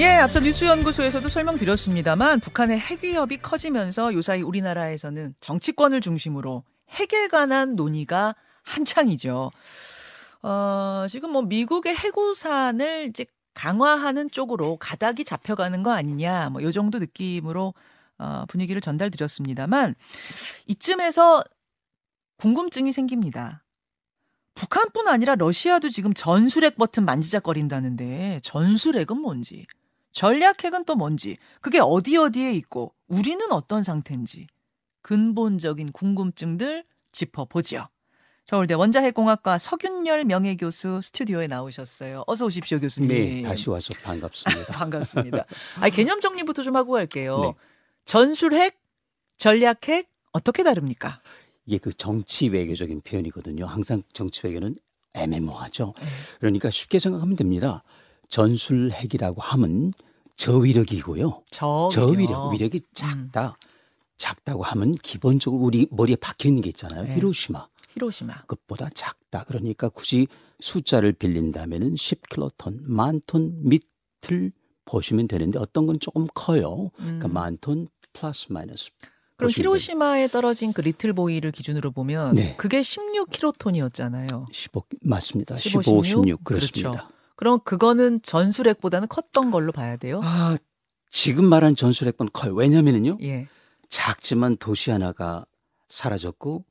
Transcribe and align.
예, 0.00 0.06
앞서 0.06 0.40
뉴스연구소에서도 0.40 1.28
설명드렸습니다만 1.28 2.40
북한의 2.40 2.80
핵 2.80 3.04
위협이 3.04 3.38
커지면서 3.38 4.12
요사이 4.12 4.42
우리나라에서는 4.42 5.34
정치권을 5.40 6.00
중심으로 6.00 6.64
핵에 6.90 7.28
관한 7.28 7.76
논의가 7.76 8.34
한창이죠. 8.64 9.52
어, 10.42 11.06
지금 11.08 11.30
뭐 11.30 11.42
미국의 11.42 11.94
해구산을 11.94 13.06
이제 13.10 13.24
강화하는 13.54 14.30
쪽으로 14.32 14.78
가닥이 14.78 15.24
잡혀가는 15.24 15.82
거 15.84 15.92
아니냐, 15.92 16.50
뭐 16.50 16.60
요 16.62 16.72
정도 16.72 16.98
느낌으로 16.98 17.72
어, 18.18 18.44
분위기를 18.48 18.80
전달드렸습니다만 18.80 19.94
이쯤에서 20.66 21.44
궁금증이 22.38 22.92
생깁니다. 22.92 23.62
북한뿐 24.56 25.06
아니라 25.08 25.36
러시아도 25.36 25.88
지금 25.88 26.12
전술핵 26.14 26.76
버튼 26.76 27.04
만지작거린다는데 27.04 28.40
전술핵은 28.42 29.18
뭔지, 29.18 29.66
전략핵은 30.14 30.84
또 30.84 30.94
뭔지, 30.94 31.36
그게 31.60 31.80
어디 31.80 32.16
어디에 32.16 32.52
있고 32.54 32.94
우리는 33.08 33.40
어떤 33.50 33.82
상태인지 33.82 34.46
근본적인 35.02 35.92
궁금증들 35.92 36.84
짚어보죠. 37.12 37.88
서울대 38.46 38.74
원자핵공학과 38.74 39.58
서균열 39.58 40.24
명예교수 40.24 41.00
스튜디오에 41.02 41.46
나오셨어요. 41.46 42.24
어서 42.26 42.46
오십시오, 42.46 42.78
교수님. 42.78 43.08
네, 43.08 43.42
다시 43.42 43.68
와서 43.70 43.92
반갑습니다. 44.02 44.72
반갑습니다. 44.72 45.44
아, 45.80 45.90
개념 45.90 46.20
정리부터 46.20 46.62
좀 46.62 46.76
하고 46.76 46.92
갈게요. 46.92 47.40
네. 47.40 47.52
전술핵, 48.04 48.78
전략핵 49.38 50.08
어떻게 50.32 50.62
다릅니까? 50.62 51.20
이게 51.66 51.78
그 51.78 51.92
정치 51.92 52.48
외교적인 52.48 53.00
표현이거든요. 53.00 53.66
항상 53.66 54.02
정치 54.12 54.46
외교는 54.46 54.76
애매모호하죠. 55.14 55.94
네. 55.98 56.06
그러니까 56.38 56.70
쉽게 56.70 56.98
생각하면 56.98 57.36
됩니다. 57.36 57.82
전술 58.28 58.90
핵이라고 58.90 59.40
하면 59.40 59.92
저위력이고요. 60.36 61.42
저 61.50 61.88
저위력, 61.92 62.52
위력이 62.52 62.80
작다. 62.92 63.56
작다고 64.16 64.62
하면 64.62 64.92
기본적으로 64.94 65.62
우리 65.62 65.86
머리에 65.90 66.16
박혀 66.16 66.48
있는 66.48 66.62
게 66.62 66.68
있잖아요. 66.70 67.04
네. 67.04 67.16
히로시마. 67.16 67.66
히로시마. 67.94 68.42
그것보다 68.42 68.90
작다. 68.94 69.44
그러니까 69.44 69.88
굳이 69.88 70.26
숫자를 70.60 71.12
빌린다면은 71.12 71.94
10킬로톤, 71.94 72.82
만톤 72.82 73.68
밑을 73.68 74.52
보시면 74.84 75.28
되는데 75.28 75.58
어떤 75.58 75.86
건 75.86 75.98
조금 76.00 76.26
커요. 76.34 76.90
그러니까 76.96 77.28
음. 77.28 77.32
만톤 77.32 77.88
플러스 78.12 78.46
마이너스. 78.50 78.90
그럼 79.36 79.50
히로시마에 79.50 80.28
떨어진 80.28 80.72
그 80.72 80.80
리틀 80.80 81.12
보이를 81.12 81.50
기준으로 81.50 81.90
보면 81.90 82.36
네. 82.36 82.54
그게 82.56 82.80
16킬로톤이었잖아요. 82.82 84.46
15 84.52 84.84
맞습니다. 85.02 85.56
15, 85.58 85.82
15, 85.82 86.02
16? 86.02 86.24
16 86.24 86.44
그렇습니다. 86.44 86.90
그렇죠. 86.90 87.13
그럼 87.36 87.60
그거는 87.64 88.22
전술핵보다는 88.22 89.08
컸던 89.08 89.50
걸로 89.50 89.72
봐야 89.72 89.96
돼요? 89.96 90.20
아, 90.22 90.56
지금 91.10 91.44
말한 91.46 91.76
전술핵은 91.76 92.30
커요. 92.32 92.54
왜냐면은요. 92.54 93.18
예. 93.22 93.48
작지만 93.88 94.56
도시 94.56 94.90
하나가 94.90 95.44
사라졌고 95.88 96.64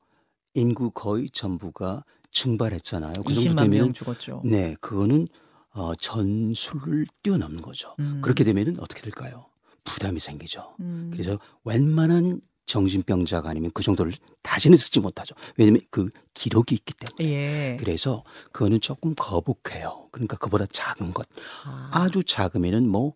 인구 0.54 0.90
거의 0.90 1.30
전부가 1.30 2.04
증발했잖아요. 2.30 3.12
그 3.26 3.34
정도 3.34 3.50
20만 3.50 3.54
명 3.54 3.70
되면 3.70 3.94
죽었죠. 3.94 4.42
네, 4.44 4.76
그거는 4.80 5.28
어, 5.70 5.94
전술을 5.94 7.06
뛰어넘는 7.22 7.62
거죠. 7.62 7.94
음. 7.98 8.20
그렇게 8.22 8.44
되면은 8.44 8.78
어떻게 8.80 9.02
될까요? 9.02 9.46
부담이 9.84 10.20
생기죠. 10.20 10.74
음. 10.80 11.10
그래서 11.12 11.38
웬만한 11.64 12.40
정신병자가 12.66 13.50
아니면 13.50 13.70
그 13.74 13.82
정도를 13.82 14.12
다시는 14.42 14.76
쓰지 14.76 15.00
못하죠. 15.00 15.34
왜냐면 15.56 15.80
그 15.90 16.08
기록이 16.32 16.74
있기 16.74 16.94
때문에. 16.94 17.34
예. 17.34 17.76
그래서 17.78 18.24
그거는 18.52 18.80
조금 18.80 19.14
거북해요. 19.14 20.08
그러니까 20.12 20.36
그보다 20.36 20.66
작은 20.72 21.12
것. 21.12 21.26
아. 21.64 21.90
아주 21.92 22.22
작으면은 22.24 22.88
뭐 22.88 23.14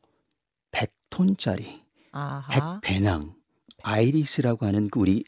100톤짜리 0.73 1.81
아하. 2.13 2.45
핵 2.51 2.63
배낭 2.83 3.35
아이리스라고 3.83 4.67
하는 4.67 4.89
그 4.91 5.01
우리 5.01 5.25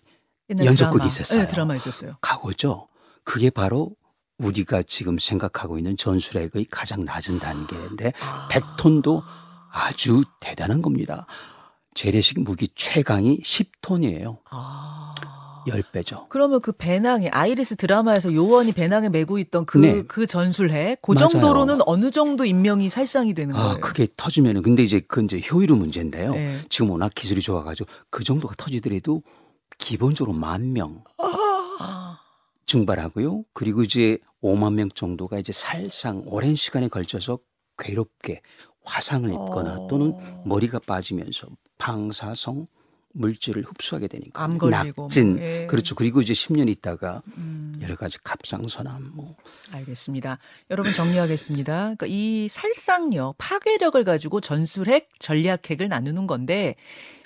연속극이 0.50 0.98
드라마. 0.98 1.06
있었어요. 1.06 1.42
네, 1.42 1.48
드라마 1.48 1.76
있었어요. 1.76 2.16
가고죠. 2.20 2.88
그게 3.24 3.50
바로 3.50 3.94
우리가 4.38 4.82
지금 4.82 5.18
생각하고 5.18 5.78
있는 5.78 5.96
전술핵의 5.96 6.66
가장 6.70 7.04
낮은 7.04 7.38
단계인데 7.38 8.12
아. 8.20 8.48
100톤도 8.50 9.22
아주 9.70 10.24
대단한 10.40 10.82
겁니다. 10.82 11.26
재래식 11.94 12.40
무기 12.40 12.68
최강이 12.74 13.40
10톤이에요. 13.42 14.38
아. 14.50 15.14
10배죠. 15.68 16.26
그러면 16.30 16.60
그 16.62 16.72
배낭이 16.72 17.28
아이리스 17.28 17.76
드라마에서 17.76 18.32
요원이 18.32 18.72
배낭에 18.72 19.10
메고 19.10 19.38
있던 19.38 19.66
그, 19.66 19.76
네. 19.78 20.02
그 20.02 20.26
전술핵, 20.26 21.02
그 21.02 21.12
맞아요. 21.12 21.28
정도로는 21.28 21.80
어느 21.84 22.10
정도 22.10 22.46
인명이 22.46 22.88
살상이 22.88 23.34
되는 23.34 23.54
거예요. 23.54 23.68
아, 23.72 23.76
그게 23.78 24.08
터지면은 24.16 24.62
근데 24.62 24.82
이제 24.82 25.00
그건 25.00 25.26
이제 25.26 25.40
효율의 25.40 25.76
문제인데요. 25.76 26.32
네. 26.32 26.58
지금 26.70 26.90
워낙 26.90 27.10
기술이 27.14 27.42
좋아 27.42 27.62
가지고 27.62 27.90
그 28.08 28.24
정도가 28.24 28.54
터지더라도 28.56 29.22
기본적으로 29.78 30.36
만 30.36 30.72
명 30.72 31.04
아. 31.18 32.18
증발하고요. 32.64 33.44
그리고 33.52 33.82
이제 33.82 34.16
5만 34.42 34.72
명 34.74 34.88
정도가 34.88 35.38
이제 35.38 35.52
살상 35.52 36.22
오랜 36.26 36.56
시간에 36.56 36.88
걸쳐서 36.88 37.38
괴롭게 37.78 38.40
화상을 38.84 39.28
입거나 39.28 39.80
어. 39.80 39.88
또는 39.88 40.14
머리가 40.46 40.78
빠지면서 40.86 41.48
방사성 41.80 42.68
물질을 43.12 43.64
흡수하게 43.64 44.06
되니까 44.06 44.40
암 44.40 44.58
걸리고 44.58 45.02
낙진 45.02 45.32
뭐, 45.32 45.42
예. 45.42 45.66
그렇죠. 45.68 45.96
그리고 45.96 46.20
이제 46.20 46.32
10년 46.32 46.68
있다가 46.68 47.22
음. 47.38 47.76
여러 47.82 47.96
가지 47.96 48.18
갑상선암 48.22 49.06
뭐 49.14 49.34
알겠습니다. 49.72 50.38
여러분 50.70 50.92
정리하겠습니다. 50.92 51.74
그러니까 51.74 52.06
이 52.08 52.46
살상력, 52.48 53.34
파괴력을 53.38 54.02
가지고 54.04 54.40
전술핵, 54.40 55.08
전략핵을 55.18 55.88
나누는 55.88 56.28
건데 56.28 56.76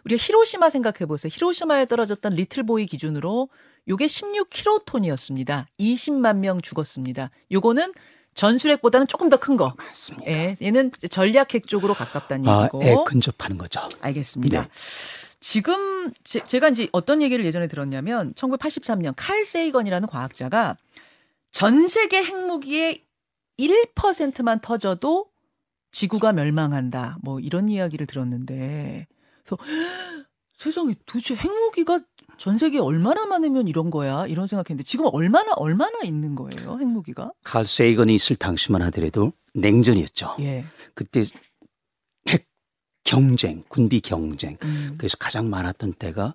우리가 0.05 0.23
히로시마 0.23 0.71
생각해 0.71 1.07
보세요. 1.07 1.31
히로시마에 1.35 1.85
떨어졌던 1.87 2.35
리틀보이 2.35 2.87
기준으로 2.87 3.51
요게 3.89 4.07
16킬로톤이었습니다. 4.07 5.67
20만 5.79 6.39
명 6.39 6.63
죽었습니다. 6.63 7.31
요거는 7.53 7.93
전술핵보다는 8.35 9.07
조금 9.07 9.29
더 9.29 9.37
큰 9.39 9.57
거. 9.57 9.75
맞습니다. 9.77 10.31
예, 10.31 10.57
얘는 10.63 10.91
전략핵 11.11 11.67
쪽으로 11.67 11.95
가깝다는 11.95 12.49
아, 12.49 12.63
얘기고. 12.63 12.83
애 12.83 12.97
근접하는 13.07 13.59
거죠. 13.59 13.81
알겠습니다. 14.01 14.63
네. 14.63 14.69
지금 15.41 16.11
제, 16.23 16.41
제가 16.41 16.69
이제 16.71 16.89
어떤 16.93 17.21
얘기를 17.23 17.45
예전에 17.45 17.67
들었냐면 17.67 18.33
1983년 18.35 19.13
칼 19.17 19.45
세이건이라는 19.45 20.09
과학자가 20.09 20.77
전 21.53 21.87
세계 21.89 22.23
핵무기의 22.25 23.05
1%만 23.59 24.61
터져도 24.61 25.27
지구가 25.93 26.33
멸망한다. 26.33 27.19
뭐 27.23 27.39
이런 27.41 27.69
이야기를 27.69 28.07
들었는데 28.07 29.07
그래서 29.45 29.59
세상에 30.57 30.95
도대체 31.07 31.35
핵무기가 31.37 32.01
전 32.39 32.59
세계에 32.59 32.81
얼마나 32.81 33.27
많으면 33.27 33.69
이런 33.69 33.91
거야? 33.91 34.27
이런 34.27 34.47
생각했는데 34.47 34.83
지금 34.85 35.07
얼마나 35.13 35.53
얼마나 35.57 36.01
있는 36.05 36.35
거예요? 36.35 36.79
핵무기가? 36.81 37.33
칼 37.43 37.67
세이건이 37.67 38.15
있을 38.15 38.37
당시만 38.37 38.83
하더라도 38.83 39.33
냉전이었죠. 39.55 40.37
예. 40.41 40.65
그때 40.95 41.25
핵 42.29 42.47
경쟁, 43.05 43.63
군비 43.69 44.01
경쟁. 44.01 44.57
음. 44.65 44.95
그래서 44.99 45.17
가장 45.19 45.49
많았던 45.51 45.95
때가 45.95 46.35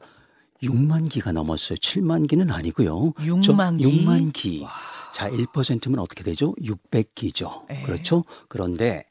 6만 0.64 1.10
기가 1.10 1.32
넘었어요. 1.32 1.78
7만 1.78 2.28
기는 2.28 2.52
아니고요. 2.52 3.14
6만 3.14 3.80
기? 3.80 4.06
6만 4.06 4.34
기. 4.34 4.66
자, 5.14 5.30
1%면 5.30 6.00
어떻게 6.00 6.24
되죠? 6.24 6.54
600기죠. 6.56 7.70
에. 7.72 7.84
그렇죠? 7.84 8.26
그런데 8.48 9.06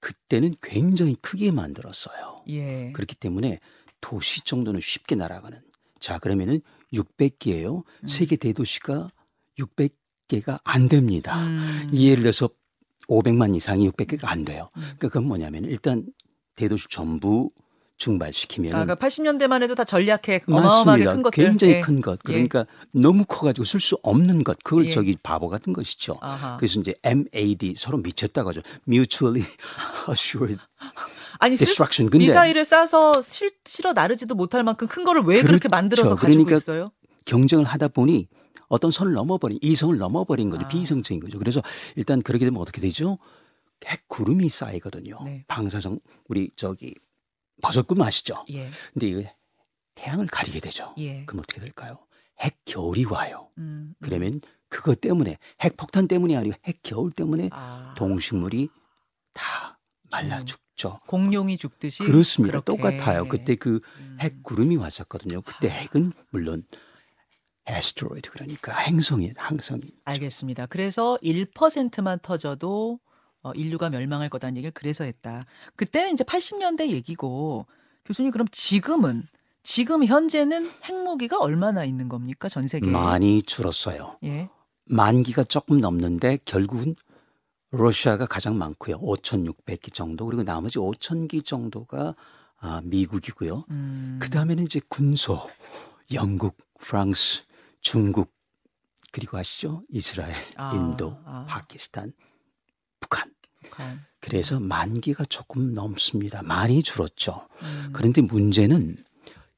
그때는 0.00 0.52
굉장히 0.62 1.16
크게 1.20 1.50
만들었어요. 1.50 2.36
예. 2.48 2.92
그렇기 2.92 3.16
때문에 3.16 3.60
도시 4.00 4.42
정도는 4.42 4.80
쉽게 4.80 5.14
날아가는. 5.14 5.60
자, 5.98 6.18
그러면은 6.18 6.60
600기예요. 6.92 7.84
음. 8.02 8.08
세계 8.08 8.36
대도시가 8.36 9.08
600개가 9.58 10.60
안 10.64 10.88
됩니다. 10.88 11.44
음. 11.44 11.90
예를 11.92 12.22
들어서 12.22 12.48
500만 13.08 13.56
이상이 13.56 13.90
600개가 13.90 14.24
안 14.24 14.44
돼요. 14.44 14.70
음. 14.76 14.82
그러니까 14.82 15.08
그건 15.08 15.24
뭐냐면 15.24 15.64
일단 15.64 16.04
대도시 16.56 16.86
전부 16.90 17.50
증발시키면 17.98 18.74
아, 18.74 18.84
그러니까 18.84 19.06
80년대만 19.06 19.62
해도 19.62 19.74
다 19.74 19.84
전략핵 19.84 20.44
어마어마하게 20.48 21.04
맞습니다. 21.04 21.12
큰 21.12 21.22
것들. 21.22 21.44
굉장히 21.44 21.74
예. 21.74 21.80
큰 21.80 22.00
것. 22.00 22.18
그러니까 22.22 22.64
너무 22.94 23.24
커가지고 23.24 23.64
쓸 23.64 23.80
수 23.80 23.98
없는 24.02 24.44
것. 24.44 24.56
그걸 24.62 24.86
예. 24.86 24.90
저기 24.92 25.16
바보 25.20 25.48
같은 25.48 25.72
것이죠. 25.72 26.16
아하. 26.20 26.56
그래서 26.58 26.78
이제 26.80 26.94
MAD 27.02 27.74
서로 27.76 27.98
미쳤다고 27.98 28.50
하죠. 28.50 28.60
Mutually 28.86 29.44
Assured 30.08 30.62
아니 31.38 31.56
Destruction. 31.56 32.10
근데 32.10 32.26
미사일을 32.26 32.62
쏴서 32.62 33.22
실, 33.22 33.52
실어 33.64 33.92
나르지도 33.92 34.34
못할 34.34 34.62
만큼 34.62 34.86
큰 34.88 35.04
거를 35.04 35.22
왜 35.22 35.36
그렇게 35.42 35.58
그렇죠. 35.58 35.68
만들어서 35.70 36.14
가지고 36.14 36.44
그러니까 36.44 36.56
있어요? 36.56 36.90
경쟁을 37.24 37.64
하다 37.64 37.88
보니 37.88 38.28
어떤 38.68 38.90
선을 38.90 39.12
넘어버린 39.12 39.58
이성을 39.62 39.96
넘어버린 39.96 40.50
거죠. 40.50 40.64
아. 40.64 40.68
비이성적인 40.68 41.20
거죠. 41.20 41.38
그래서 41.38 41.62
일단 41.96 42.22
그렇게 42.22 42.44
되면 42.44 42.60
어떻게 42.60 42.80
되죠? 42.80 43.18
핵 43.86 44.08
구름이 44.08 44.48
쌓이거든요. 44.48 45.18
네. 45.24 45.44
방사성 45.46 45.98
우리 46.28 46.50
저기 46.56 46.94
버섯구름 47.62 48.02
아시죠? 48.02 48.44
예. 48.52 48.70
근데 48.92 49.08
이거 49.08 49.22
태양을 49.94 50.26
가리게 50.26 50.60
되죠. 50.60 50.94
예. 50.98 51.24
그럼 51.24 51.40
어떻게 51.40 51.60
될까요? 51.60 51.98
핵 52.40 52.56
겨울이 52.64 53.04
와요. 53.04 53.48
음, 53.58 53.62
음. 53.62 53.94
그러면 54.00 54.40
그것 54.68 55.00
때문에 55.00 55.38
핵 55.60 55.76
폭탄 55.76 56.06
때문이 56.08 56.36
아니고 56.36 56.56
핵 56.64 56.80
겨울 56.82 57.10
때문에 57.12 57.48
아. 57.52 57.94
동식물이 57.96 58.68
다 59.32 59.78
말라 60.10 60.40
죽는. 60.40 60.67
죽죠. 60.78 61.00
공룡이 61.06 61.58
죽듯이 61.58 62.04
그렇습니다. 62.04 62.60
그렇게. 62.60 62.64
똑같아요. 62.96 63.28
그때 63.28 63.56
그 63.56 63.80
음. 63.98 64.16
핵 64.20 64.42
구름이 64.42 64.76
왔었거든요. 64.76 65.42
그때 65.42 65.68
핵은 65.68 66.12
물론 66.30 66.64
에스트로이드 67.66 68.30
그러니까 68.30 68.74
행성이 68.78 69.32
항성이 69.36 69.82
알겠습니다. 70.04 70.66
그래서 70.66 71.18
1%만 71.22 72.20
터져도 72.20 72.98
어, 73.42 73.52
인류가 73.52 73.90
멸망할 73.90 74.30
거다는 74.30 74.56
얘기를 74.56 74.72
그래서 74.72 75.04
했다. 75.04 75.44
그때는 75.76 76.14
이제 76.14 76.24
80년대 76.24 76.88
얘기고 76.88 77.66
교수님 78.06 78.30
그럼 78.30 78.46
지금은 78.50 79.24
지금 79.62 80.04
현재는 80.04 80.70
핵무기가 80.84 81.38
얼마나 81.38 81.84
있는 81.84 82.08
겁니까 82.08 82.48
전 82.48 82.66
세계에? 82.66 82.90
많이 82.90 83.42
줄었어요. 83.42 84.16
예. 84.24 84.48
만기가 84.86 85.44
조금 85.44 85.80
넘는데 85.80 86.38
결국은 86.46 86.94
러시아가 87.70 88.26
가장 88.26 88.56
많고요. 88.56 88.98
5,600기 89.00 89.92
정도 89.92 90.26
그리고 90.26 90.42
나머지 90.42 90.78
5,000기 90.78 91.44
정도가 91.44 92.14
아, 92.60 92.80
미국이고요. 92.84 93.64
음. 93.70 94.18
그 94.20 94.30
다음에는 94.30 94.64
이제 94.64 94.80
군소, 94.88 95.38
영국, 96.12 96.56
프랑스, 96.78 97.44
중국 97.80 98.32
그리고 99.12 99.38
아시죠? 99.38 99.82
이스라엘, 99.90 100.34
아, 100.56 100.74
인도, 100.74 101.18
아. 101.24 101.46
파키스탄, 101.48 102.12
북한. 103.00 103.32
북한. 103.62 104.04
그래서 104.20 104.58
만 104.60 104.94
기가 104.94 105.24
조금 105.24 105.74
넘습니다. 105.74 106.42
많이 106.42 106.82
줄었죠. 106.82 107.48
음. 107.62 107.90
그런데 107.92 108.20
문제는 108.22 108.96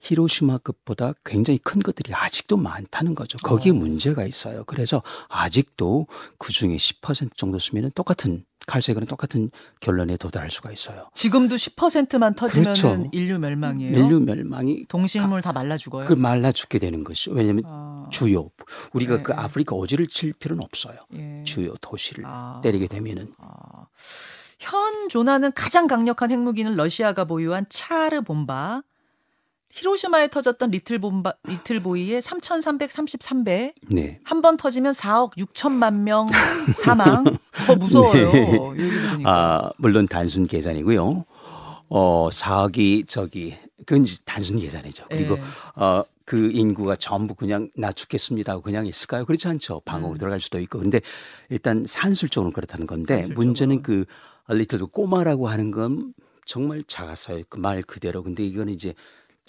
히로시마급보다 0.00 1.12
굉장히 1.24 1.58
큰 1.58 1.82
것들이 1.82 2.14
아직도 2.14 2.56
많다는 2.56 3.14
거죠. 3.14 3.38
거기에 3.38 3.72
어. 3.72 3.74
문제가 3.74 4.24
있어요. 4.24 4.64
그래서 4.64 5.00
아직도 5.28 6.06
그 6.38 6.52
중에 6.52 6.76
10% 6.76 7.36
정도 7.36 7.58
쓰면 7.58 7.92
똑같은 7.94 8.42
칼색은 8.66 9.06
똑같은 9.06 9.50
결론에 9.80 10.16
도달할 10.16 10.50
수가 10.50 10.70
있어요. 10.70 11.08
지금도 11.14 11.56
10%만 11.56 12.34
터지면 12.34 12.64
그렇죠. 12.64 12.92
은 12.92 13.08
인류 13.12 13.38
멸망이에요. 13.38 13.98
인류 13.98 14.20
멸망이 14.20 14.84
동식물 14.86 15.40
다 15.42 15.52
말라 15.52 15.76
죽어요. 15.76 16.06
그 16.06 16.12
말라 16.12 16.52
죽게 16.52 16.78
되는 16.78 17.02
것이죠. 17.02 17.32
왜냐하면 17.32 17.64
아, 17.66 18.06
주요 18.10 18.50
우리가 18.92 19.18
네, 19.18 19.22
그 19.22 19.32
네. 19.32 19.38
아프리카 19.38 19.74
오지를 19.74 20.06
칠 20.08 20.32
필요는 20.32 20.62
없어요. 20.62 20.98
예. 21.14 21.42
주요 21.44 21.74
도시를 21.80 22.24
아. 22.26 22.60
때리게 22.62 22.86
되면은 22.86 23.32
아, 23.38 23.86
현 24.58 25.08
조나는 25.08 25.52
가장 25.52 25.86
강력한 25.86 26.30
핵무기는 26.30 26.76
러시아가 26.76 27.24
보유한 27.24 27.66
차르 27.70 28.20
bom바. 28.20 28.82
히로시마에 29.72 30.28
터졌던 30.28 30.70
리틀 30.70 30.98
bom바 30.98 31.32
리틀 31.44 31.80
보이의 31.80 32.20
3,333배. 32.22 33.72
네. 33.88 34.18
한 34.24 34.40
번 34.42 34.56
터지면 34.56 34.92
4억 34.92 35.36
6천만 35.36 35.94
명 36.00 36.26
사망. 36.76 37.24
더 37.66 37.76
무서워요. 37.76 38.32
네. 38.32 39.22
아, 39.24 39.70
물론 39.78 40.08
단순 40.08 40.46
계산이고요. 40.46 41.24
어, 41.88 42.28
4억이 42.30 43.06
저기 43.06 43.56
그건 43.86 44.06
단순 44.24 44.58
계산이죠. 44.60 45.04
그리고 45.08 45.36
예. 45.36 45.42
어, 45.82 46.04
그 46.24 46.50
인구가 46.52 46.94
전부 46.96 47.34
그냥 47.34 47.68
나 47.76 47.90
죽겠습니다 47.92 48.52
하고 48.52 48.62
그냥 48.62 48.86
있을까요? 48.86 49.24
그렇지 49.24 49.48
않죠. 49.48 49.80
방어로 49.84 50.12
음. 50.12 50.16
들어갈 50.16 50.40
수도 50.40 50.58
있고. 50.60 50.78
근데 50.78 51.00
일단 51.48 51.84
산술적으로 51.86 52.52
그렇다는 52.52 52.86
건데 52.86 53.14
산술적으로. 53.14 53.34
문제는 53.44 53.82
그 53.82 54.04
리틀 54.48 54.84
꼬마라고 54.86 55.48
하는 55.48 55.70
건 55.70 56.12
정말 56.44 56.82
작았어요. 56.86 57.42
그 57.48 57.58
말 57.58 57.82
그대로. 57.82 58.22
근데 58.22 58.44
이거는 58.44 58.72
이제 58.72 58.94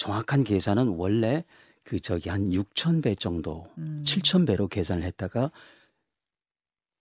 정확한 0.02 0.44
계산은 0.44 0.88
원래 0.98 1.46
그 1.84 2.00
저기 2.00 2.30
한 2.30 2.50
6천 2.50 3.04
배 3.04 3.14
정도, 3.14 3.68
음. 3.78 4.02
7천 4.04 4.48
배로 4.48 4.68
계산을 4.68 5.04
했다가 5.04 5.52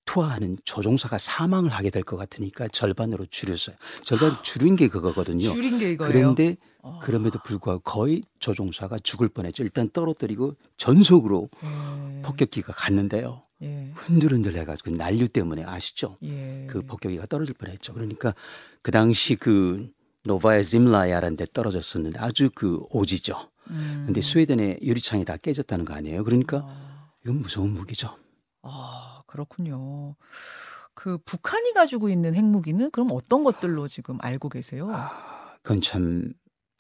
투하하는 0.04 0.58
조종사가 0.64 1.16
사망을 1.16 1.70
하게 1.70 1.88
될 1.88 2.02
것 2.02 2.18
같으니까 2.18 2.68
절반으로 2.68 3.24
줄였어요. 3.30 3.74
절반 4.02 4.32
줄인 4.42 4.76
게 4.76 4.88
그거거든요. 4.88 5.50
줄인 5.50 5.78
게 5.78 5.92
이거예요. 5.92 6.12
그런데 6.12 6.56
어. 6.82 6.98
그럼에도 7.02 7.38
불구하고 7.42 7.80
거의 7.80 8.22
조종사가 8.38 8.98
죽을 8.98 9.30
뻔했죠. 9.30 9.62
일단 9.62 9.88
떨어뜨리고 9.88 10.56
전속으로 10.76 11.48
예. 11.64 12.22
폭격기가 12.22 12.74
갔는데요. 12.74 13.42
예. 13.62 13.92
흔들흔들 13.94 14.56
해가지고 14.56 14.90
난류 14.90 15.28
때문에 15.28 15.64
아시죠? 15.64 16.18
예. 16.24 16.66
그 16.68 16.82
폭격기가 16.82 17.26
떨어질 17.26 17.54
뻔했죠. 17.54 17.94
그러니까 17.94 18.34
그 18.82 18.90
당시 18.90 19.36
그 19.36 19.90
노바야 20.24 20.62
짐라야라는 20.62 21.36
데 21.36 21.46
떨어졌었는데 21.52 22.18
아주 22.18 22.50
그 22.54 22.80
오지죠. 22.90 23.50
음. 23.70 24.04
근데 24.06 24.20
스웨덴의 24.20 24.80
유리창이 24.82 25.24
다 25.24 25.36
깨졌다는 25.36 25.84
거 25.84 25.94
아니에요. 25.94 26.24
그러니까 26.24 26.64
아. 26.66 27.10
이건 27.22 27.40
무서운 27.40 27.72
무기죠. 27.72 28.16
아, 28.62 29.22
그렇군요. 29.26 30.16
그 30.94 31.18
북한이 31.18 31.72
가지고 31.72 32.08
있는 32.08 32.34
핵무기는 32.34 32.90
그럼 32.90 33.08
어떤 33.12 33.44
것들로 33.44 33.88
지금 33.88 34.18
알고 34.20 34.48
계세요? 34.48 34.90
아, 34.90 35.56
그건 35.62 35.80
참 35.80 36.32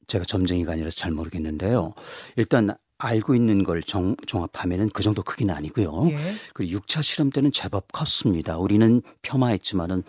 제가 0.06 0.24
점쟁이가 0.24 0.72
아니라서 0.72 0.96
잘 0.96 1.12
모르겠는데요. 1.12 1.94
일단 2.36 2.74
알고 2.98 3.34
있는 3.34 3.62
걸 3.62 3.82
정, 3.82 4.14
종합하면은 4.26 4.90
그 4.90 5.02
정도 5.02 5.22
크기는 5.22 5.54
아니고요. 5.54 6.10
예. 6.10 6.18
그 6.52 6.64
6차 6.64 7.02
실험 7.02 7.30
때는 7.30 7.50
제법 7.52 7.90
컸습니다. 7.92 8.58
우리는 8.58 9.00
폄하했지만은 9.22 10.02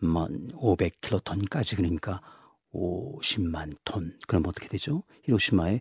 뭐 0.00 0.28
500킬로톤까지 0.52 1.76
그러니까 1.76 2.20
50만 2.72 3.76
톤. 3.84 4.16
그럼 4.26 4.44
어떻게 4.46 4.68
되죠? 4.68 5.02
히로시마에 5.24 5.80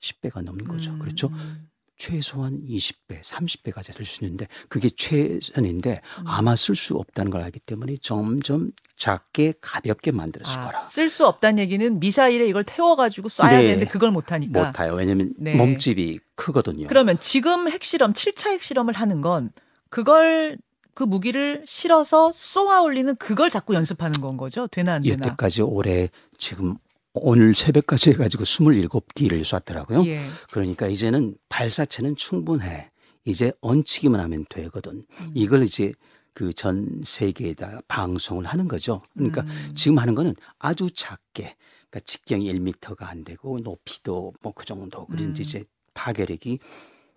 10배가 0.00 0.42
넘는 0.42 0.66
거죠. 0.68 0.92
음, 0.92 0.98
그렇죠? 0.98 1.28
음. 1.28 1.68
최소한 1.96 2.62
20배, 2.64 3.20
30배까지 3.22 3.92
될 3.92 4.06
수 4.06 4.22
있는데 4.24 4.46
그게 4.68 4.88
최선인데 4.88 6.00
음. 6.20 6.24
아마 6.28 6.54
쓸 6.54 6.76
수 6.76 6.94
없다는 6.94 7.32
걸 7.32 7.42
알기 7.42 7.58
때문에 7.58 7.96
점점 8.00 8.70
작게 8.96 9.54
가볍게 9.60 10.12
만들었을 10.12 10.54
거라. 10.54 10.84
아, 10.84 10.88
쓸수 10.88 11.26
없다는 11.26 11.58
얘기는 11.58 11.98
미사일에 11.98 12.46
이걸 12.46 12.62
태워가지고 12.62 13.28
쏴야 13.28 13.50
네. 13.50 13.62
되는데 13.62 13.86
그걸 13.86 14.12
못하니까. 14.12 14.66
못해요. 14.66 14.94
왜냐하면 14.94 15.34
네. 15.38 15.56
몸집이 15.56 16.20
크거든요. 16.36 16.86
그러면 16.86 17.18
지금 17.18 17.68
핵실험, 17.68 18.12
7차 18.12 18.50
핵실험을 18.50 18.94
하는 18.94 19.20
건 19.20 19.50
그걸 19.90 20.56
그 20.98 21.04
무기를 21.04 21.62
실어서 21.64 22.32
쏘아 22.34 22.82
올리는 22.82 23.14
그걸 23.14 23.50
자꾸 23.50 23.72
연습하는 23.74 24.20
건 24.20 24.36
거죠? 24.36 24.66
되나 24.66 24.94
안 24.94 25.02
되나? 25.04 25.26
여태까지 25.28 25.62
올해 25.62 26.10
지금 26.38 26.74
오늘 27.14 27.54
새벽까지 27.54 28.10
해가지고 28.10 28.42
27기를 28.42 29.44
쐈더라고요. 29.44 30.04
예. 30.06 30.26
그러니까 30.50 30.88
이제는 30.88 31.36
발사체는 31.50 32.16
충분해. 32.16 32.90
이제 33.24 33.52
얹히기만 33.60 34.20
하면 34.20 34.44
되거든. 34.50 35.04
음. 35.20 35.30
이걸 35.34 35.62
이제 35.62 35.92
그 36.34 36.52
전 36.52 37.00
세계에다 37.04 37.82
방송을 37.86 38.44
하는 38.46 38.66
거죠. 38.66 39.00
그러니까 39.14 39.42
음. 39.42 39.70
지금 39.76 39.98
하는 40.00 40.16
거는 40.16 40.34
아주 40.58 40.90
작게, 40.92 41.54
그러니까 41.90 42.00
직경이 42.06 42.52
1미터가 42.52 43.02
안 43.04 43.22
되고 43.22 43.60
높이도 43.60 44.32
뭐 44.42 44.52
그 44.52 44.64
정도. 44.64 45.06
그리고 45.06 45.26
음. 45.28 45.34
이제 45.38 45.62
파괴력이 45.94 46.58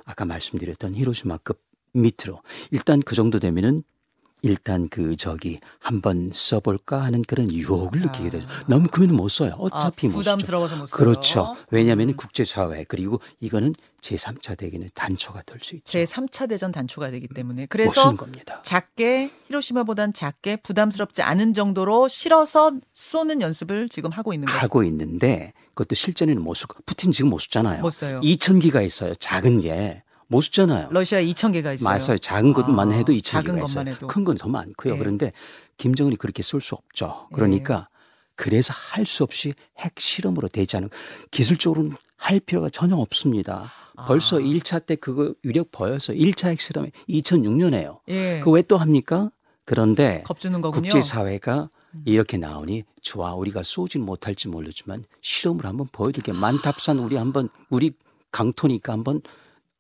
아까 0.06 0.26
말씀드렸던 0.26 0.94
히로시마급 0.94 1.60
밑으로 1.94 2.42
일단 2.72 3.02
그 3.02 3.16
정도 3.16 3.40
되면은 3.40 3.84
일단 4.44 4.90
그 4.90 5.16
저기 5.18 5.60
한번 5.78 6.32
써볼까 6.34 7.04
하는 7.04 7.22
그런 7.22 7.52
유혹을 7.52 8.02
느끼게 8.02 8.32
되죠. 8.32 8.48
아. 8.48 8.64
너무 8.68 8.88
크면 8.88 9.16
못 9.16 9.30
써요. 9.30 9.56
어차피 9.60 10.08
아, 10.08 10.10
못. 10.10 10.16
부담스러워서 10.18 10.78
못 10.78 10.88
써요. 10.88 10.98
그렇죠. 10.98 11.56
왜냐하면 11.70 12.10
음. 12.10 12.16
국제사회 12.16 12.86
그리고 12.86 13.22
이거는 13.40 13.76
제3차 14.02 14.58
대기는 14.58 14.88
단초가 14.96 15.44
될 15.44 15.60
수 15.62 15.76
있죠. 15.76 15.84
제 15.86 16.06
3차 16.06 16.50
대전 16.50 16.72
단초가 16.72 17.12
되기 17.12 17.28
때문에 17.28 17.62
못 17.64 17.70
그래서. 17.70 18.18
작게 18.64 19.30
히로시마보단 19.48 20.14
작게 20.14 20.56
부담스럽지 20.64 21.22
않은 21.22 21.54
정도로 21.54 22.08
실어서 22.08 22.72
쏘는 22.96 23.42
연습을 23.44 23.90
지금 23.90 24.10
하고 24.10 24.34
있는 24.34 24.48
거죠. 24.48 24.58
하고 24.58 24.84
있는데 24.86 25.54
그것도 25.76 25.94
실전에는 25.94 26.42
못 26.42 26.56
쓰고 26.56 26.78
푸틴 26.88 27.12
지금 27.12 27.30
못 27.30 27.38
쏘잖아요. 27.42 27.84
못 27.84 27.92
써요. 27.94 28.20
2,000기가 28.24 28.84
있어요. 28.84 29.14
작은 29.16 29.62
게 29.62 30.02
못 30.32 30.40
쏘잖아요. 30.42 30.88
러시아에 30.92 31.26
2천 31.26 31.52
개가 31.52 31.74
있어요. 31.74 31.84
맞아요. 31.90 32.18
작은 32.18 32.54
것만 32.54 32.92
아, 32.92 32.96
해도 32.96 33.12
2,000기가 33.12 33.24
작은 33.24 33.64
있어요. 33.64 34.08
큰 34.08 34.24
건 34.24 34.38
더 34.38 34.48
많고요. 34.48 34.94
예. 34.94 34.98
그런데 34.98 35.34
김정은이 35.78 36.16
그렇게 36.16 36.42
쏠수 36.42 36.76
없죠. 36.76 37.28
예. 37.32 37.36
그러니까 37.36 37.90
그래서 38.38 38.74
할 38.74 39.06
수 39.06 39.24
없이 39.24 39.54
핵 39.78 40.00
실험으로 40.00 40.48
되지 40.48 40.78
않은 40.78 40.90
기술적으로는 41.32 41.92
할 42.16 42.40
필요가 42.40 42.70
전혀 42.70 42.96
없습니다. 42.96 43.72
아. 43.98 44.06
벌써 44.06 44.38
1차 44.38 44.86
때 44.86 44.96
그거 44.96 45.34
위력 45.44 45.70
보여서 45.74 46.14
1차 46.14 46.48
핵 46.48 46.62
실험이 46.62 46.92
2006년에요. 47.10 48.00
예. 48.08 48.40
그왜 48.44 48.62
또 48.64 48.78
합니까? 48.78 49.32
그런데 49.66 50.24
거군요. 50.62 50.72
국제 50.72 51.02
사회가 51.02 51.70
음. 51.94 52.02
이렇게 52.06 52.38
나오니 52.38 52.84
좋아 53.02 53.34
우리가 53.36 53.64
쏘진 53.64 54.02
못할지 54.06 54.48
모르지만 54.48 55.04
실험을 55.22 55.66
한번 55.66 55.88
보여줄게 55.92 56.32
만탑산 56.32 57.00
우리 57.00 57.18
한번 57.18 57.50
우리 57.70 57.92
강토니까 58.32 58.94
한번 58.94 59.22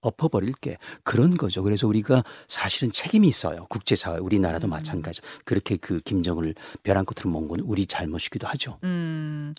엎어버릴게 0.01 0.77
그런 1.03 1.33
거죠. 1.35 1.63
그래서 1.63 1.87
우리가 1.87 2.23
사실은 2.47 2.91
책임이 2.91 3.27
있어요. 3.27 3.65
국제사회 3.69 4.17
우리나라도 4.19 4.67
음. 4.67 4.71
마찬가지. 4.71 5.21
그렇게 5.45 5.77
그 5.77 5.99
김정을 5.99 6.55
벼랑 6.83 7.05
끝으로 7.05 7.29
먼건 7.29 7.59
우리 7.61 7.85
잘못이기도 7.85 8.47
하죠. 8.47 8.77
음. 8.83 9.53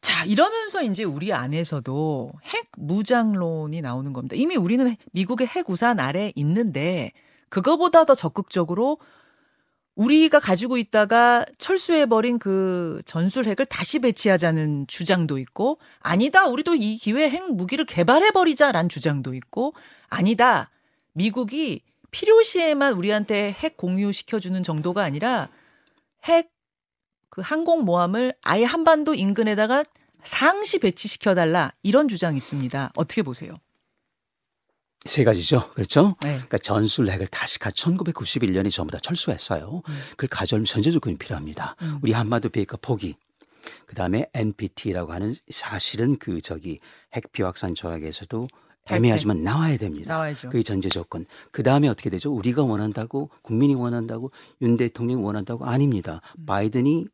자, 0.00 0.24
이러면서 0.24 0.82
이제 0.82 1.04
우리 1.04 1.32
안에서도 1.32 2.32
핵 2.44 2.68
무장론이 2.76 3.80
나오는 3.80 4.12
겁니다. 4.12 4.34
이미 4.36 4.56
우리는 4.56 4.96
미국의 5.12 5.46
핵 5.46 5.70
우산 5.70 6.00
아래 6.00 6.32
있는데 6.34 7.12
그거보다 7.48 8.04
더 8.04 8.14
적극적으로 8.14 8.98
우리가 9.94 10.40
가지고 10.40 10.78
있다가 10.78 11.44
철수해버린 11.58 12.38
그 12.38 13.02
전술핵을 13.04 13.66
다시 13.66 13.98
배치하자는 13.98 14.86
주장도 14.86 15.38
있고, 15.38 15.78
아니다, 16.00 16.46
우리도 16.46 16.74
이 16.74 16.96
기회에 16.96 17.28
핵 17.28 17.52
무기를 17.52 17.84
개발해버리자라는 17.84 18.88
주장도 18.88 19.34
있고, 19.34 19.74
아니다, 20.08 20.70
미국이 21.12 21.82
필요시에만 22.10 22.94
우리한테 22.94 23.52
핵 23.52 23.76
공유시켜주는 23.76 24.62
정도가 24.62 25.02
아니라 25.02 25.48
핵 26.24 26.52
그 27.32 27.40
항공모함을 27.40 28.34
아예 28.42 28.64
한반도 28.64 29.14
인근에다가 29.14 29.84
상시 30.22 30.78
배치시켜달라 30.78 31.72
이런 31.82 32.06
주장이 32.06 32.36
있습니다. 32.36 32.92
어떻게 32.94 33.22
보세요? 33.22 33.54
세 35.04 35.24
가지죠. 35.24 35.70
그렇죠? 35.74 36.16
네. 36.22 36.34
그러니까 36.34 36.58
전술핵을 36.58 37.26
다시 37.26 37.58
가 37.58 37.70
1991년에 37.70 38.70
전부 38.70 38.92
다 38.92 38.98
철수했어요. 39.00 39.82
음. 39.86 39.94
그걸 40.10 40.28
가져오면 40.28 40.64
전제 40.64 40.90
조건이 40.90 41.16
필요합니다. 41.16 41.76
음. 41.82 41.98
우리 42.02 42.12
한마디 42.12 42.48
비핵화 42.48 42.76
포기. 42.80 43.16
그다음에 43.86 44.26
NPT라고 44.32 45.12
하는 45.12 45.34
사실은 45.50 46.16
그 46.18 46.40
저기 46.40 46.80
핵 47.14 47.32
비확산 47.32 47.74
조약에서도. 47.74 48.48
애매하지만 48.90 49.44
나와야 49.44 49.76
됩니다. 49.76 50.12
나와야죠. 50.12 50.48
그게 50.48 50.64
전제 50.64 50.88
조건. 50.88 51.24
그 51.52 51.62
다음에 51.62 51.86
어떻게 51.86 52.10
되죠? 52.10 52.32
우리가 52.32 52.64
원한다고 52.64 53.30
국민이 53.42 53.74
원한다고 53.74 54.32
윤 54.60 54.76
대통령이 54.76 55.22
원한다고 55.22 55.66
아닙니다. 55.66 56.20
바이든이 56.46 57.06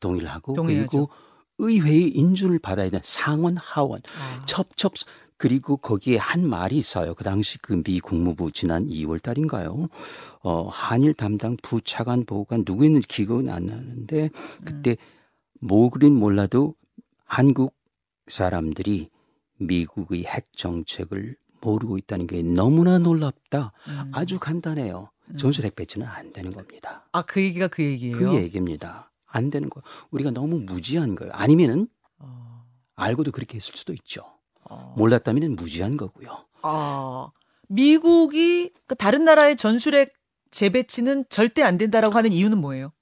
동의를 0.00 0.28
하고 0.28 0.52
음. 0.52 0.56
동의하죠. 0.56 0.88
그리고 0.88 1.10
의회의 1.58 2.08
인준을 2.10 2.58
받아야 2.58 2.90
되는 2.90 3.00
상원 3.02 3.56
하원 3.56 4.00
아. 4.18 4.44
첩첩 4.44 4.92
그리고 5.38 5.76
거기에 5.76 6.16
한 6.16 6.48
말이 6.48 6.76
있어요. 6.76 7.14
그 7.14 7.22
당시 7.24 7.58
그 7.58 7.74
미 7.82 8.00
국무부 8.00 8.50
지난 8.52 8.86
2월 8.88 9.22
달인가요? 9.22 9.86
어, 10.40 10.68
한일 10.68 11.12
담당 11.14 11.56
부차관 11.62 12.24
보고관 12.24 12.62
누구였는지 12.66 13.06
기억은 13.08 13.48
안 13.50 13.66
나는데 13.66 14.30
그때 14.64 14.96
모르긴 15.60 16.14
몰라도 16.14 16.74
한국 17.24 17.74
사람들이 18.28 19.08
미국의 19.58 20.24
핵 20.24 20.48
정책을 20.56 21.36
모르고 21.60 21.98
있다는 21.98 22.26
게 22.26 22.42
너무나 22.42 22.98
놀랍다. 22.98 23.72
음. 23.88 24.10
아주 24.14 24.38
간단해요. 24.38 25.10
전술 25.38 25.64
핵 25.64 25.74
배치는 25.74 26.06
안 26.06 26.32
되는 26.32 26.50
겁니다. 26.50 27.08
아, 27.12 27.22
그 27.22 27.40
얘기가 27.42 27.66
그 27.68 27.82
얘기예요. 27.82 28.16
그 28.16 28.34
얘기입니다. 28.36 29.10
안 29.26 29.50
되는 29.50 29.68
거. 29.68 29.82
우리가 30.10 30.30
너무 30.30 30.60
무지한 30.60 31.14
거예요. 31.16 31.32
아니면은 31.34 31.88
어, 32.18 32.64
알고도 32.94 33.32
그렇게 33.32 33.56
했을 33.56 33.74
수도 33.76 33.92
있죠. 33.94 34.22
어. 34.70 34.94
몰랐다면 34.96 35.56
무지한 35.56 35.96
거고요. 35.96 36.46
아, 36.62 37.30
미국이 37.68 38.70
그 38.86 38.94
다른 38.94 39.24
나라의 39.24 39.56
전술핵 39.56 40.14
재배치는 40.50 41.24
절대 41.28 41.62
안 41.62 41.76
된다라고 41.78 42.14
하는 42.16 42.32
이유는 42.32 42.58
뭐예요? 42.58 42.92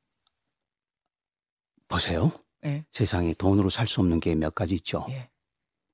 보세요. 1.89 2.33
예. 2.65 2.85
세상에 2.93 3.35
돈으로 3.35 3.69
살 3.71 3.87
수 3.87 4.01
없는 4.01 4.21
게 4.21 4.35
몇 4.35 4.55
가지 4.55 4.75
있죠. 4.75 5.07
예. 5.11 5.29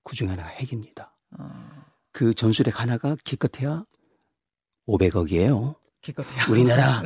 그 0.04 0.14
중에 0.16 0.28
하나가 0.28 0.48
핵입니다. 0.48 1.14
어, 1.38 1.44
그 2.12 2.32
전술핵 2.34 2.80
하나가 2.80 3.16
기껏해야 3.24 3.84
500억이에요. 4.88 5.74
기껏해요. 6.02 6.45
우리나라 6.49 7.02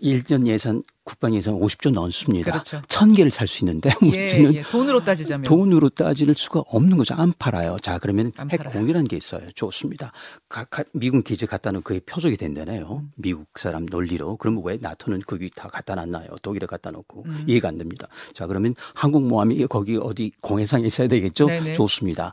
1년 0.00 0.46
예산, 0.46 0.82
국방 1.02 1.34
예산 1.34 1.54
50조 1.54 1.92
넘습니다. 1.92 2.52
그렇죠. 2.52 2.80
천 2.88 3.12
개를 3.12 3.30
살 3.30 3.48
수 3.48 3.64
있는데 3.64 3.90
예, 4.12 4.28
예. 4.54 4.62
돈으로 4.62 5.04
따지자면 5.04 5.44
돈으로 5.48 5.88
따질 5.88 6.32
수가 6.36 6.60
없는 6.68 6.96
거죠. 6.96 7.14
안 7.14 7.32
팔아요. 7.38 7.78
자, 7.82 7.98
그러면 7.98 8.32
안핵 8.36 8.58
팔아요. 8.58 8.72
공유라는 8.72 9.08
게 9.08 9.16
있어요. 9.16 9.50
좋습니다. 9.54 10.12
가, 10.48 10.64
가, 10.64 10.84
미군 10.92 11.22
기지 11.24 11.46
갖다 11.46 11.70
놓으면 11.70 11.82
그게 11.82 11.98
표적이 12.00 12.36
된다네요. 12.36 13.00
음. 13.02 13.12
미국 13.16 13.46
사람 13.56 13.84
논리로. 13.86 14.36
그러면 14.36 14.62
왜 14.64 14.78
나토는 14.80 15.22
거기 15.26 15.50
다 15.50 15.68
갖다 15.68 15.94
놨나요? 15.96 16.28
독일에 16.42 16.66
갖다 16.66 16.90
놓고. 16.90 17.24
음. 17.26 17.44
이해가 17.48 17.68
안 17.68 17.78
됩니다. 17.78 18.06
자, 18.32 18.46
그러면 18.46 18.74
항공모함이 18.94 19.66
거기 19.66 19.96
어디 20.00 20.30
공해상에 20.40 20.86
있어야 20.86 21.08
되겠죠? 21.08 21.46
네네. 21.46 21.74
좋습니다. 21.74 22.32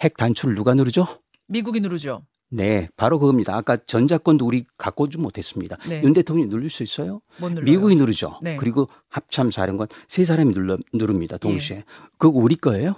핵 0.00 0.16
단추를 0.16 0.54
누가 0.56 0.74
누르죠? 0.74 1.06
미국이 1.46 1.80
누르죠. 1.80 2.22
네, 2.50 2.88
바로 2.96 3.18
그겁니다. 3.18 3.54
아까 3.56 3.76
전자권도 3.76 4.46
우리 4.46 4.64
갖고 4.76 5.04
오지 5.04 5.18
못했습니다. 5.18 5.76
네. 5.86 6.02
윤 6.02 6.12
대통령이 6.12 6.48
누릴 6.48 6.70
수 6.70 6.82
있어요? 6.82 7.20
미국이 7.62 7.94
누르죠. 7.94 8.38
네. 8.42 8.56
그리고 8.56 8.88
합참 9.08 9.50
사령관 9.50 9.88
세 10.06 10.24
사람이 10.24 10.54
눌러, 10.54 10.78
누릅니다. 10.92 11.34
예. 11.34 11.38
동시에. 11.38 11.84
그거 12.16 12.38
우리 12.38 12.56
거예요? 12.56 12.94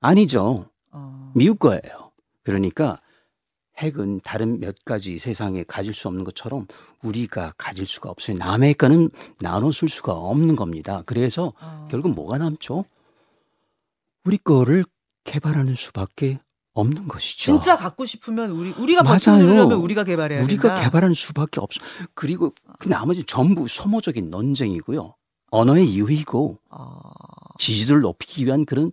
아니죠. 0.00 0.66
어, 0.90 1.32
미국 1.34 1.58
거예요. 1.58 2.10
그러니까 2.42 3.00
핵은 3.78 4.20
다른 4.20 4.60
몇 4.60 4.76
가지 4.84 5.18
세상에 5.18 5.64
가질 5.64 5.92
수 5.92 6.08
없는 6.08 6.24
것처럼 6.24 6.66
우리가 7.02 7.54
가질 7.58 7.86
수가 7.86 8.10
없어요. 8.10 8.36
남의 8.38 8.74
거는 8.74 9.10
나눠 9.40 9.72
쓸 9.72 9.88
수가 9.88 10.12
없는 10.12 10.56
겁니다. 10.56 11.02
그래서 11.06 11.52
어. 11.60 11.88
결국 11.90 12.14
뭐가 12.14 12.38
남죠? 12.38 12.84
우리 14.24 14.38
거를 14.38 14.84
개발하는 15.24 15.74
수밖에 15.74 16.38
없는 16.74 17.08
것이죠. 17.08 17.44
진짜 17.44 17.76
갖고 17.76 18.04
싶으면 18.04 18.50
우리 18.50 18.72
우리가 18.72 19.02
맞아요. 19.02 19.66
우리가 19.78 20.04
개발해야 20.04 20.42
우리가 20.42 20.68
된다. 20.68 20.82
개발하는 20.82 21.14
수밖에 21.14 21.60
없어. 21.60 21.80
그리고 22.14 22.52
그 22.78 22.88
나머지 22.88 23.24
전부 23.24 23.66
소모적인 23.68 24.28
논쟁이고요. 24.30 25.14
언어의 25.50 25.88
이유이고 25.88 26.58
아, 26.70 26.98
지지를 27.58 28.00
높이기 28.00 28.44
위한 28.44 28.66
그런 28.66 28.90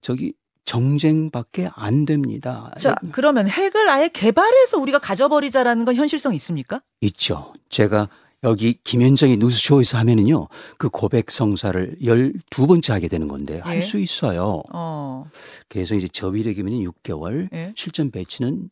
저기 0.00 0.32
정쟁밖에 0.64 1.70
안 1.74 2.04
됩니다. 2.04 2.70
자, 2.78 2.94
그러면 3.10 3.48
핵을 3.48 3.88
아예 3.88 4.08
개발해서 4.08 4.78
우리가 4.78 4.98
가져버리자라는 4.98 5.84
건 5.84 5.96
현실성 5.96 6.34
있습니까? 6.34 6.82
있죠. 7.00 7.52
제가 7.68 8.08
여기 8.44 8.74
김현정의 8.84 9.38
뉴스쇼에서 9.38 9.98
하면은요, 9.98 10.48
그 10.78 10.88
고백 10.88 11.30
성사를 11.30 11.96
12번째 12.00 12.92
하게 12.92 13.08
되는 13.08 13.26
건데, 13.26 13.56
예. 13.56 13.60
할수 13.60 13.98
있어요. 13.98 14.62
어, 14.72 15.24
그래서 15.68 15.94
이제 15.94 16.06
저비력이면 16.06 16.74
6개월, 16.74 17.52
예. 17.52 17.72
실전 17.76 18.10
배치는 18.10 18.70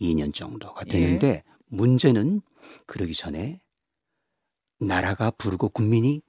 2년 0.00 0.32
정도가 0.32 0.84
예. 0.86 0.90
되는데, 0.90 1.42
문제는 1.66 2.40
그러기 2.86 3.12
전에 3.14 3.60
나라가 4.78 5.30
부르고 5.30 5.70
국민이 5.70 6.22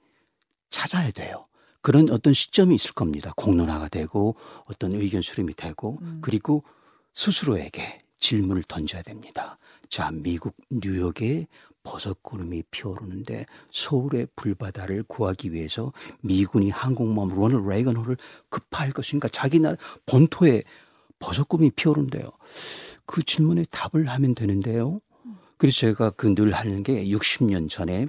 찾아야 0.70 1.10
돼요. 1.10 1.44
그런 1.80 2.10
어떤 2.10 2.32
시점이 2.32 2.74
있을 2.74 2.92
겁니다. 2.92 3.32
공론화가 3.36 3.88
되고 3.88 4.36
어떤 4.64 4.92
의견 4.92 5.22
수렴이 5.22 5.54
되고 5.54 5.98
음. 6.02 6.18
그리고 6.20 6.64
스스로에게 7.14 8.02
질문을 8.18 8.64
던져야 8.64 9.02
됩니다. 9.02 9.58
자, 9.88 10.10
미국 10.12 10.54
뉴욕에 10.70 11.46
버섯구름이 11.82 12.64
피어오르는데 12.70 13.46
서울의 13.70 14.28
불바다를 14.36 15.04
구하기 15.04 15.52
위해서 15.52 15.92
미군이 16.22 16.70
항공모함 16.70 17.30
로널 17.34 17.66
레이건호를 17.68 18.16
급파할 18.50 18.92
것인가? 18.92 19.28
자기 19.28 19.58
나라 19.58 19.76
본토에 20.06 20.62
버섯구름이 21.18 21.70
피어오른대요. 21.72 22.30
그 23.06 23.22
질문에 23.22 23.64
답을 23.70 24.08
하면 24.08 24.34
되는데요. 24.34 25.00
그래서 25.56 25.78
제가 25.78 26.10
그 26.10 26.34
늘 26.34 26.52
하는 26.52 26.82
게 26.82 27.04
60년 27.06 27.68
전에 27.68 28.06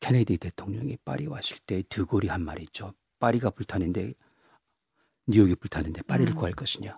케네디 0.00 0.38
대통령이 0.38 0.96
파리 1.04 1.26
왔을 1.26 1.58
때 1.66 1.82
드골이 1.88 2.28
한 2.28 2.42
말이 2.42 2.64
있죠. 2.64 2.92
파리가 3.20 3.50
불타는데 3.50 4.14
뉴욕이 5.28 5.54
불타는데 5.56 6.02
파리를 6.02 6.32
음. 6.32 6.36
구할 6.36 6.52
것이냐. 6.54 6.96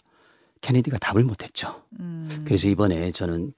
케네디가 0.63 0.97
답을 0.99 1.25
못했죠. 1.25 1.85
음. 2.01 2.43
그래서 2.47 2.67
이번에 2.69 3.11
저는 3.11 3.53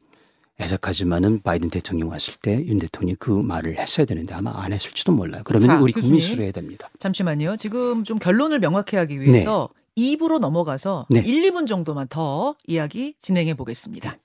애석하지만은 0.60 1.42
바이든 1.42 1.70
대통령 1.70 2.08
왔을 2.10 2.34
때 2.40 2.64
윤 2.66 2.78
대통령이 2.78 3.16
그 3.18 3.30
말을 3.30 3.78
했어야 3.78 4.06
되는데 4.06 4.34
아마 4.34 4.52
안 4.62 4.72
했을지도 4.72 5.12
몰라요. 5.12 5.42
그러면 5.44 5.68
자, 5.68 5.78
우리 5.80 5.92
국민 5.92 6.12
교수님. 6.12 6.20
수료해야 6.20 6.52
됩니다. 6.52 6.88
잠시만요. 6.98 7.56
지금 7.58 8.04
좀 8.04 8.18
결론을 8.18 8.58
명확히 8.60 8.96
하기 8.96 9.20
위해서 9.20 9.68
2부로 9.98 10.38
넘어가서 10.38 11.06
네. 11.10 11.20
1, 11.24 11.50
2분 11.50 11.66
정도만 11.66 12.08
더 12.08 12.54
이야기 12.66 13.14
진행해 13.20 13.54
보겠습니다. 13.54 14.16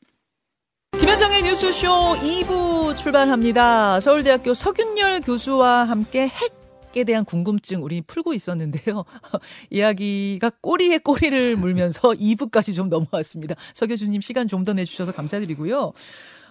김현정의 0.99 1.43
뉴스쇼 1.43 1.87
2부 1.87 2.95
출발합니다. 2.95 3.99
서울대학교 3.99 4.53
서균열 4.53 5.21
교수와 5.21 5.85
함께 5.85 6.27
핵 6.27 6.60
에 6.93 7.03
대한 7.05 7.23
궁금증 7.25 7.83
우리 7.83 8.01
풀고 8.01 8.33
있었는데요. 8.33 9.05
이야기가 9.69 10.51
꼬리에 10.61 10.97
꼬리를 10.97 11.55
물면서 11.55 12.09
2부까지 12.19 12.75
좀 12.75 12.89
넘어왔습니다. 12.89 13.55
서 13.73 13.87
교수님 13.87 14.21
시간 14.21 14.47
좀 14.47 14.63
더 14.63 14.73
내주셔서 14.73 15.11
감사드리고요. 15.13 15.93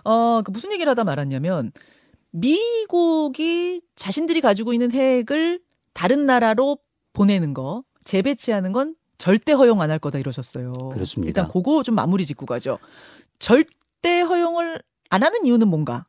어, 0.04 0.42
그 0.42 0.50
무슨 0.50 0.72
얘기를 0.72 0.90
하다 0.90 1.04
말았냐면 1.04 1.72
미국이 2.32 3.80
자신들이 3.94 4.40
가지고 4.40 4.72
있는 4.72 4.90
핵을 4.92 5.60
다른 5.92 6.26
나라로 6.26 6.78
보내는 7.12 7.54
거, 7.54 7.84
재배치하는 8.04 8.72
건 8.72 8.94
절대 9.18 9.52
허용 9.52 9.80
안 9.82 9.90
할 9.90 9.98
거다 9.98 10.18
이러셨어요. 10.18 10.72
그렇습니다. 10.92 11.28
일단 11.28 11.48
그거 11.48 11.82
좀 11.82 11.94
마무리 11.94 12.24
짓고 12.24 12.46
가죠. 12.46 12.78
절대 13.38 14.20
허용을 14.22 14.80
안 15.10 15.22
하는 15.22 15.44
이유는 15.44 15.68
뭔가? 15.68 16.06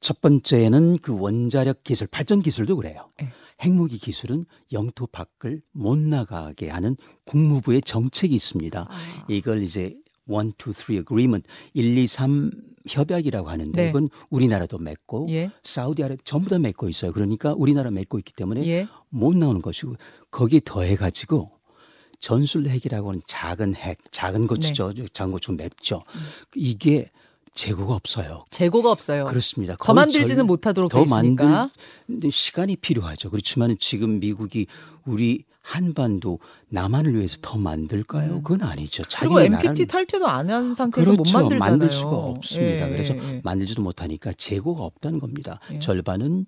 첫 0.00 0.20
번째는 0.20 0.98
그 0.98 1.18
원자력 1.18 1.82
기술, 1.82 2.06
발전 2.06 2.42
기술도 2.42 2.76
그래요. 2.76 3.08
네. 3.18 3.32
핵무기 3.60 3.98
기술은 3.98 4.46
영토 4.72 5.06
밖을 5.06 5.62
못 5.72 5.98
나가게 5.98 6.68
하는 6.68 6.96
국무부의 7.24 7.82
정책이 7.82 8.34
있습니다. 8.34 8.88
이걸 9.28 9.62
이제 9.62 9.96
1, 10.26 10.52
2, 10.68 10.72
3 10.72 10.96
agreement 10.96 11.48
1, 11.74 11.98
2, 11.98 12.06
3 12.06 12.50
협약이라고 12.88 13.48
하는데 13.48 13.82
네. 13.82 13.88
이건 13.88 14.10
우리나라도 14.28 14.78
맺고 14.78 15.26
예. 15.30 15.50
사우디아라비아 15.62 16.22
전부 16.24 16.50
다 16.50 16.58
맺고 16.58 16.88
있어요. 16.88 17.12
그러니까 17.12 17.54
우리나라 17.56 17.90
맺고 17.90 18.18
있기 18.18 18.32
때문에 18.34 18.66
예. 18.66 18.86
못 19.08 19.34
나오는 19.36 19.62
것이고 19.62 19.96
거기에 20.30 20.60
더해 20.64 20.96
가지고 20.96 21.50
전술 22.20 22.68
핵이라고 22.68 23.08
하는 23.08 23.22
작은 23.26 23.74
핵, 23.74 23.98
작은 24.10 24.46
고추죠. 24.46 24.92
네. 24.92 25.06
작은 25.12 25.32
고추 25.32 25.52
맵죠. 25.52 26.02
음. 26.14 26.20
이게 26.54 27.10
재고가 27.54 27.94
없어요. 27.94 28.44
재고가 28.50 28.90
없어요. 28.90 29.24
그렇습니다. 29.26 29.76
더 29.80 29.94
만들지는 29.94 30.36
절- 30.38 30.44
못하도록 30.44 30.90
더. 30.90 31.04
만들 31.04 32.30
시간이 32.30 32.76
필요하죠. 32.76 33.30
그렇지만 33.30 33.76
지금 33.78 34.18
미국이 34.18 34.66
우리 35.04 35.44
한반도 35.62 36.40
남한을 36.68 37.14
위해서 37.14 37.38
더 37.40 37.56
만들까요? 37.56 38.42
그건 38.42 38.62
아니죠. 38.62 39.02
음. 39.04 39.06
그리고 39.20 39.40
NPT 39.40 39.86
탈퇴도 39.86 40.26
안 40.26 40.50
한 40.50 40.74
상태에서 40.74 41.12
못 41.12 41.22
그렇죠. 41.22 41.38
만들잖아요. 41.38 41.70
만들 41.70 41.90
수가 41.90 42.10
없습니다. 42.10 42.86
예, 42.86 42.90
그래서 42.90 43.14
예, 43.16 43.18
예. 43.36 43.40
만들지도 43.42 43.80
못하니까 43.82 44.32
재고가 44.34 44.82
없다는 44.84 45.20
겁니다. 45.20 45.60
예. 45.72 45.78
절반은 45.78 46.44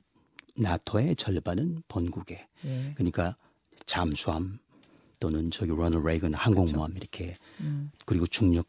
나토의 0.57 1.17
절반은 1.17 1.83
본국에. 1.89 2.47
예. 2.67 2.93
그러니까 2.97 3.37
잠수함 3.87 4.59
또는 5.19 5.51
저기 5.51 5.71
로널 5.71 6.03
레이건 6.05 6.35
항공모함 6.35 6.93
이렇게 6.97 7.37
음. 7.61 7.91
그리고 8.05 8.27
중력 8.27 8.67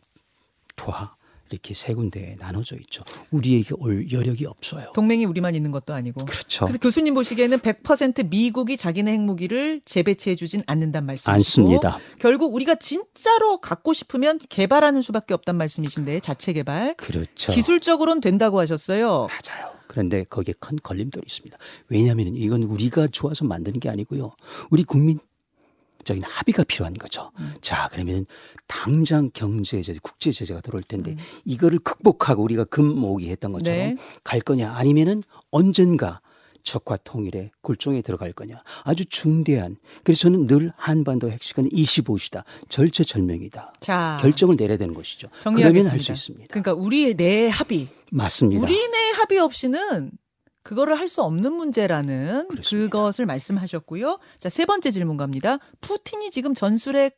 투하 0.78 1.14
이렇게 1.52 1.74
세 1.74 1.94
군데에 1.94 2.36
나눠져 2.40 2.76
있죠. 2.78 3.04
우리에게 3.32 3.76
올 3.78 4.12
여력이 4.12 4.46
없어요. 4.46 4.92
동맹이 4.94 5.26
우리만 5.26 5.56
있는 5.56 5.72
것도 5.72 5.94
아니고. 5.94 6.26
그렇죠. 6.26 6.66
그래서 6.66 6.80
교수님 6.80 7.14
보시기에는 7.14 7.60
100% 7.60 8.30
미국이 8.30 8.78
자기네 8.78 9.12
핵무기를 9.14 9.82
재배치해 9.86 10.36
주진 10.36 10.64
않는단 10.68 11.06
말씀이시고 11.06 11.32
않습니다. 11.32 12.00
결국 12.20 12.54
우리가 12.54 12.76
진짜로 12.76 13.58
갖고 13.58 13.94
싶으면 13.94 14.40
개발하는 14.50 15.02
수밖에 15.02 15.34
없단 15.34 15.56
말씀이신데 15.56 16.20
자체 16.20 16.54
개발 16.54 16.96
그렇죠. 16.96 17.52
기술적으로는 17.52 18.22
된다고 18.22 18.60
하셨어요. 18.60 19.28
맞아요. 19.28 19.78
그런데 19.88 20.26
거기에 20.26 20.54
큰 20.60 20.78
걸림돌이 20.82 21.24
있습니다. 21.26 21.58
왜냐하면 21.88 22.36
이건 22.36 22.64
우리가 22.64 23.08
좋아서 23.08 23.46
만드는 23.46 23.80
게 23.80 23.90
아니고요. 23.90 24.32
우리 24.70 24.84
국민 24.84 25.20
적인 26.08 26.24
합의가 26.24 26.64
필요한 26.64 26.94
거죠. 26.94 27.32
음. 27.40 27.54
자, 27.62 27.90
그러면 27.92 28.26
당장 28.66 29.30
경제 29.34 29.82
제재, 29.82 30.00
국제 30.02 30.32
제재가 30.32 30.62
들어올 30.62 30.82
텐데 30.84 31.12
음. 31.12 31.18
이거를 31.46 31.80
극복하고 31.80 32.44
우리가 32.44 32.64
금 32.66 32.86
모으기 32.86 33.30
했던 33.30 33.52
것처럼 33.52 33.78
네. 33.78 33.96
갈 34.24 34.40
거냐 34.40 34.74
아니면은 34.74 35.24
언젠가 35.52 36.22
적과 36.64 36.98
통일의 36.98 37.52
굴종에 37.62 38.02
들어갈 38.02 38.34
거냐 38.34 38.62
아주 38.84 39.06
중대한 39.06 39.78
그래서 40.04 40.24
저는 40.24 40.48
늘 40.48 40.72
한반도 40.76 41.32
핵시간 41.32 41.70
25시다 41.70 42.44
절체절명이다 42.68 43.74
자, 43.80 44.18
결정을 44.20 44.58
내려야 44.58 44.78
되는 44.78 44.94
것이죠 44.94 45.30
그러면 45.40 45.62
정리하겠습니다. 45.62 45.94
할수 45.94 46.12
있습니다 46.12 46.48
그러니까 46.50 46.74
우리의 46.74 47.14
내 47.16 47.48
합의, 47.48 47.88
맞습니다 48.12 48.62
우리 48.62 48.74
내 48.76 49.12
합의 49.12 49.40
없이는 49.40 50.12
그거를 50.68 51.00
할 51.00 51.08
수 51.08 51.22
없는 51.24 51.54
문제라는 51.54 52.50
그렇습니다. 52.50 52.90
그것을 52.90 53.26
말씀하셨고요. 53.26 54.20
자, 54.38 54.50
세 54.50 54.66
번째 54.66 54.92
질문 54.92 55.16
갑니다. 55.16 55.60
푸틴이 55.80 56.30
지금 56.30 56.54
전술핵 56.54 57.18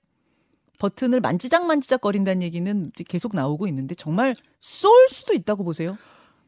버튼을 0.77 1.19
만지작 1.19 1.65
만지작 1.65 1.99
거린다는 2.01 2.43
얘기는 2.43 2.91
계속 3.07 3.35
나오고 3.35 3.67
있는데 3.67 3.95
정말 3.95 4.35
쏠 4.59 4.91
수도 5.09 5.33
있다고 5.33 5.63
보세요. 5.63 5.97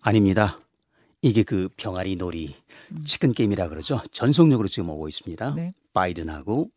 아닙니다. 0.02 0.60
이게 1.24 1.42
그 1.42 1.70
병아리 1.76 2.18
놀이 2.18 2.56
치킨 3.08 3.34
게임이라 3.34 3.70
그러죠. 3.70 4.02
전속력으로 4.12 4.68
지금 4.68 4.92
오고 4.92 5.08
있습니다. 5.08 5.50
음. 5.50 5.56
네. 5.56 5.74
바이든하고 5.94 6.70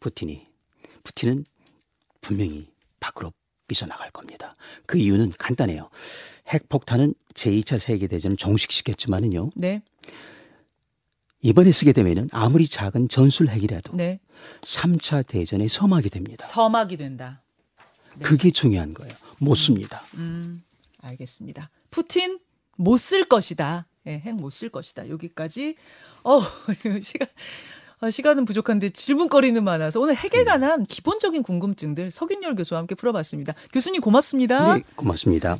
푸틴이 0.00 0.46
푸틴은 1.04 1.44
분명히 2.22 2.66
밖으로 2.98 3.30
삐져나갈 3.66 4.10
겁니다. 4.10 4.54
그 4.86 4.98
이유는 4.98 5.32
간단해요. 5.38 5.88
핵폭탄은 6.48 7.14
제2차 7.34 7.78
세계대전을 7.78 8.36
종식시켰지만은요. 8.36 9.50
네. 9.56 9.82
이번에 11.42 11.70
쓰게 11.70 11.92
되면은 11.92 12.28
아무리 12.32 12.66
작은 12.66 13.08
전술 13.08 13.48
핵이라도 13.48 13.94
네. 13.96 14.20
3차 14.62 15.26
대전에 15.26 15.68
섬하게 15.68 16.08
됩니다. 16.08 16.46
서막이 16.46 16.96
된다. 16.96 17.42
그게 18.22 18.50
중요한 18.50 18.94
거예요. 18.94 19.12
못 19.38 19.54
씁니다. 19.54 20.02
음, 20.14 20.62
알겠습니다. 21.02 21.70
푸틴 21.90 22.38
못 22.76 22.98
쓸 22.98 23.24
것이다. 23.28 23.86
예, 24.06 24.18
핵못 24.20 24.52
쓸 24.52 24.70
것이다. 24.70 25.08
여기까지. 25.08 25.74
어, 26.24 26.40
시간 27.02 27.28
어, 27.28 27.32
시간은 28.10 28.44
부족한데 28.44 28.90
질문거리는 28.90 29.62
많아서 29.64 30.00
오늘 30.00 30.14
핵에 30.14 30.44
관한 30.44 30.84
기본적인 30.84 31.42
궁금증들 31.42 32.10
석윤열 32.10 32.54
교수와 32.54 32.80
함께 32.80 32.94
풀어봤습니다. 32.94 33.54
교수님 33.72 34.00
고맙습니다. 34.00 34.74
네, 34.74 34.82
고맙습니다. 34.94 35.56